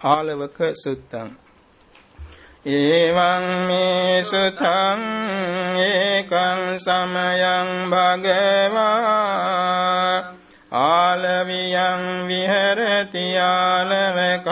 [0.00, 1.30] ආලවක සුත්තං.
[2.64, 5.00] එවං මේ සුතං
[5.76, 9.08] ඒකං සමයං භගවා.
[10.70, 14.44] ආලවියං විහෙරති ආලවකස්සයක්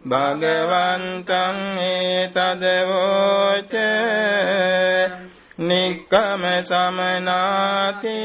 [0.04, 3.74] භගවන්තං ඒතදවෝච
[5.60, 8.20] නික්කම සමනාති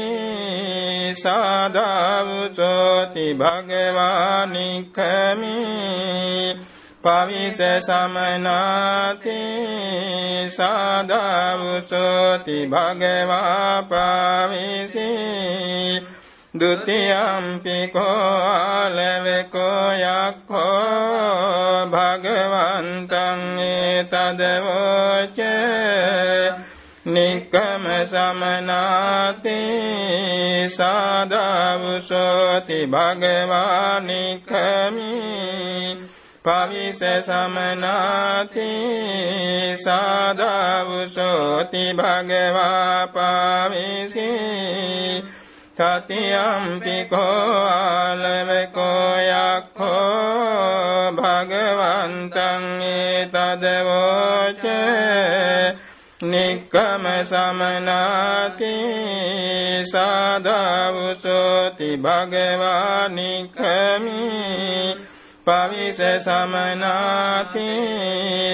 [1.15, 9.38] සාදාවුසෝති භගවා නික්කමී පවිස සමනාති
[10.56, 15.10] සාදාවුසෝති භගවා පවිසි
[16.60, 17.26] ဒုတိယံ
[17.64, 18.14] ပိကော
[18.48, 18.50] အ
[18.96, 20.06] လဝကောယ
[20.50, 20.74] ခော
[21.92, 23.26] ဘဂဝန္တံ
[23.58, 23.60] ဧ
[24.12, 24.80] တဒဝေ
[27.14, 27.54] နိက
[27.84, 28.84] မသမနာ
[29.44, 29.60] တိ
[30.76, 30.94] သာ
[31.32, 31.34] ဒ
[31.80, 32.32] ဝုသော
[32.68, 33.64] တိဘဂဝါ
[34.08, 34.52] နိခ
[34.94, 35.12] မိ
[36.47, 38.71] පවිස සමනාති
[39.77, 44.29] සාදවුසෝති භගවා පවිසි
[45.77, 54.63] තතියම්පි කෝලවකෝ යක්ඛෝ භගවන්තං ඒතදවෝච
[56.23, 58.73] නික්කම සමනාති
[59.85, 64.96] සාදවුසෝති භගවා නික්කමී
[65.47, 67.71] පවිස සමනාති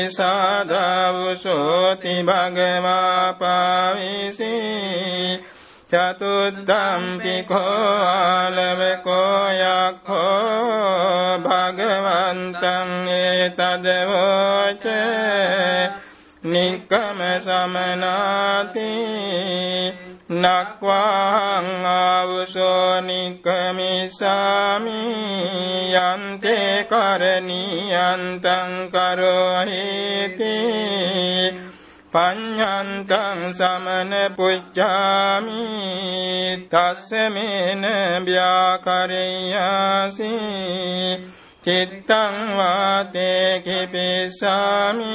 [0.09, 5.43] සාදාවුසෝති භගවා පවිසී
[5.91, 14.85] චතුද්දම්පි කෝලවකෝ යක්ඛෝ භගවන්තං ඒතදවෝච
[16.43, 18.91] නික්කම සමනාති.
[20.33, 24.91] නක්වාං ආවසෝ නික්කමිසාමි
[26.03, 30.55] යන්තේ කරණීයන්තං කරෝහිති.
[32.13, 35.63] පඤ්ඤන්තං සමන පුච්ඡාමි.
[36.69, 37.83] තස්සමේන
[38.25, 40.31] ව්‍යාකරේයසි
[41.63, 45.05] චිත්තං වාතේ කිපිසාමි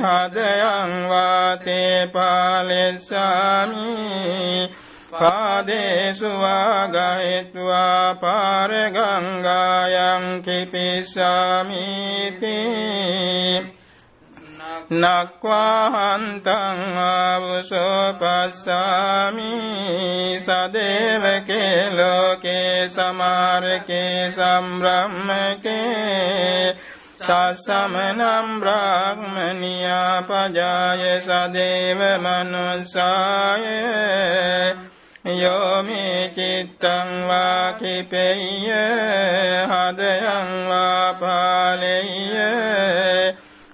[0.00, 3.78] හදයං වාතේ පාලෙස්සාමි.
[5.10, 11.86] පාදේසු වාගයත්වා පාරගංගායන් කිපිසාමි
[14.88, 17.60] තේ නක්වාහන්තං ආවසෝපස්සාමි
[20.38, 25.68] සදේවකේ ලෝකේ සමාරකේ සම්බ්‍රහ්මකේ
[27.18, 33.66] සසමනම් බ්‍රාහ්මනියා පජාය සදේව මනුස්සාය
[35.34, 38.72] යෝමේ චිත්තං වා කිපෙය්‍ය
[39.66, 42.77] හදයං වා පාලෙය්‍ය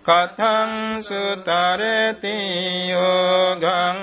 [0.07, 2.37] කතං සුතරති
[2.87, 3.99] යෝගං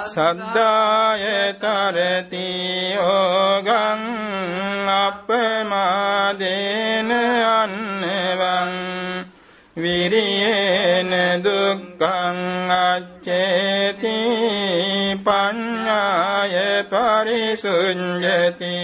[0.05, 1.23] සද්දාය
[11.39, 12.39] දුක්ඛං
[12.71, 14.17] අච්චේති
[15.19, 16.55] පඤ්ඤාය
[16.85, 18.77] පරිසුඤ්ජති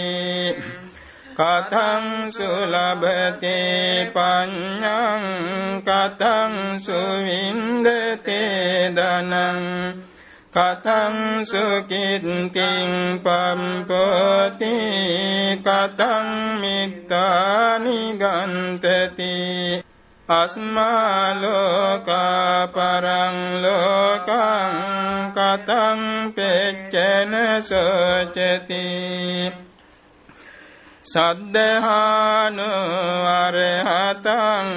[1.33, 5.25] කතං සුලබතේ පඤ්ඤං
[5.81, 8.41] කතං සුවින්දතේ
[8.91, 9.59] දනං
[10.53, 12.91] කතං සුකින්තිං
[13.23, 14.75] පම්පති
[15.59, 16.27] කතං
[16.61, 19.33] මිත්තානි ගන්තති
[20.33, 22.11] අස්මාලෝකා
[22.67, 24.75] පරං ලෝකං
[25.35, 26.01] කතං
[26.35, 28.85] පෙච්චන සෝචති
[31.05, 32.69] සද්ධානු
[33.33, 34.69] අරහතං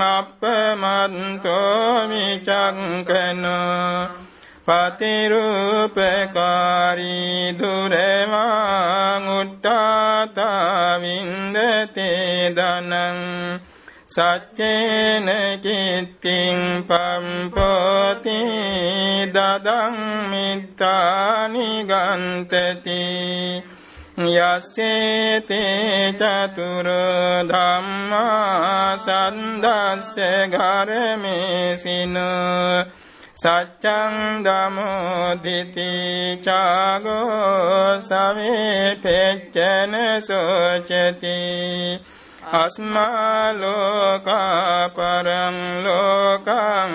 [0.10, 3.98] අපමන්තෝ විචංකනෝ
[4.68, 6.00] පතිරූපකාරී
[7.60, 13.20] දුරවාං උට්ටාතා වින්දතේ දනං
[14.08, 15.28] සච්චේන
[15.58, 18.40] කිත්තිං පම්පෝති
[19.34, 19.98] දදං
[20.32, 23.04] මිත්තානි ගන්තති
[24.18, 26.88] යස්සේතේ චතුර
[27.50, 30.16] ධම්මා සන්දස්ස
[30.54, 32.04] ගරමේසිනෝ
[33.38, 35.92] සච්චං දමෝදිති
[36.46, 41.40] චාගෝ සවේ පෙච්චන සෝචති
[42.54, 46.94] අස්මා ලෝකා පරං ලෝකං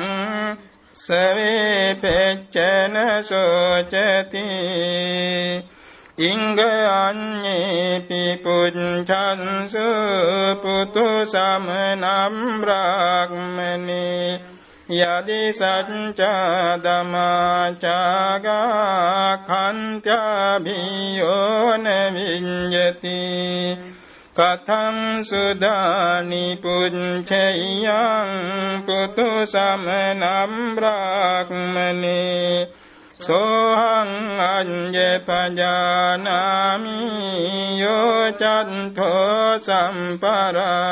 [0.96, 4.46] සවේ පෙච්චන සෝචති
[6.20, 6.58] ඉංග
[6.98, 9.88] අඤ්ඤේපි පුච්ඡන්සු
[10.62, 14.57] පුතු සමනම් බ්‍රාහ්මනේ
[14.88, 18.48] යදි සච්චා දමාචාගා
[19.44, 20.64] කන්ත්‍යාභියෝන
[22.14, 23.20] විඤ්ඤති
[24.36, 28.30] කතං සුදානි පුච්ඡයං
[28.86, 32.56] පුතු සමනම් බ්‍රාහ්මනේ
[33.20, 34.10] සෝහං
[34.46, 36.98] අඤ්ඤ පජානාමි
[37.78, 40.88] යෝ චන්තෝ සම්පරායිකෝ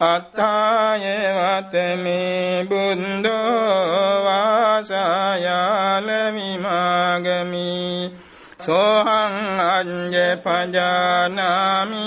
[0.00, 1.04] අත්තාය
[1.36, 7.70] වතමේ බුන්දෝ වාසායාල විමාගමි
[8.60, 9.34] සෝහං
[9.64, 10.14] අඤ්ඤ
[10.44, 12.04] පජානාමි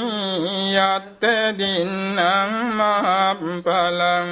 [0.86, 1.24] යත්ත
[1.60, 4.32] දින්නම් මහප්පලං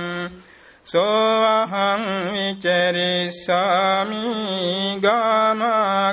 [0.86, 2.04] සෝහං
[2.34, 4.24] විචරිස්සාමි
[5.02, 5.62] ගාම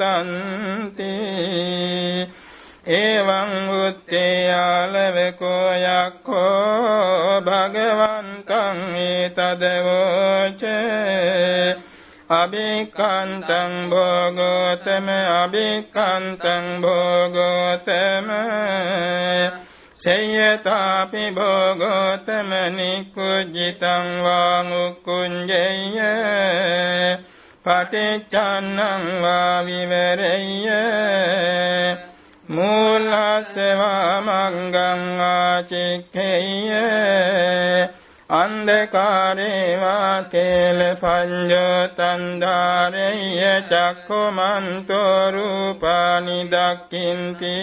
[2.88, 10.76] එවං උත්තේයාලවකෝ යක්ඛෝ භගවන්තං ඒතදවෝචේ
[12.32, 18.30] අභිකන්තං භෝගෝතම අභිකන්තං භෝගෝතම
[19.98, 25.62] සේයතාපි භෝගෝතම නිකුජ්ජිතං වාංඋක්කුංජය
[27.66, 30.68] පටිච්චන්නං වා විවරෙය්‍ය
[32.50, 36.50] මූලසවා මංගං ආචික්ඛේය
[38.34, 47.58] අන්ධකාරේ වා කේල පඤ්ඤෝ තන්දාරෙය්‍ය චක්ඛමන්තෝ රූපානි දක්ඛින්ති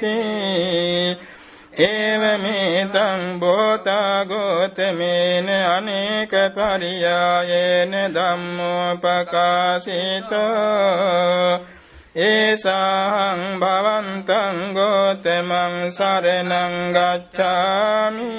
[0.00, 1.39] තී
[1.72, 9.20] ඒවමේතං බෝතා ගෝතමේන අනේක පරියායේන ධම්මෝපකාශිතෝ.
[12.16, 18.32] ඒසාහං භවන්තං ගෝතමං සරණං ගච්ඡාමි.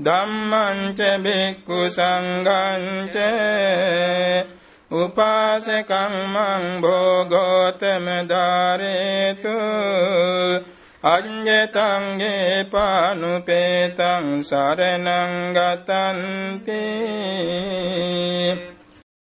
[0.00, 3.16] ධම්මං ච බික්ඛු සංඝං ච.
[4.90, 9.56] උපාසකං මං භෝගෝතම ධාරේතු.
[11.04, 16.80] අඤ්ඤතංගේ පානුපේතං සරණං ගතන්ති.